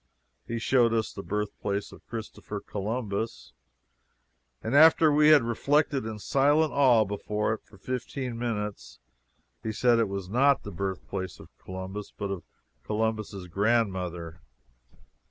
He 0.47 0.57
showed 0.57 0.95
us 0.95 1.13
the 1.13 1.21
birthplace 1.21 1.91
of 1.91 2.03
Christopher 2.07 2.59
Columbus, 2.59 3.53
and 4.63 4.73
after 4.75 5.11
we 5.11 5.27
had 5.27 5.43
reflected 5.43 6.07
in 6.07 6.17
silent 6.17 6.73
awe 6.73 7.05
before 7.05 7.53
it 7.53 7.61
for 7.63 7.77
fifteen 7.77 8.35
minutes, 8.39 8.97
he 9.61 9.71
said 9.71 9.99
it 9.99 10.09
was 10.09 10.27
not 10.27 10.63
the 10.63 10.71
birthplace 10.71 11.39
of 11.39 11.55
Columbus, 11.59 12.11
but 12.17 12.31
of 12.31 12.41
Columbus' 12.83 13.45
grandmother! 13.45 14.41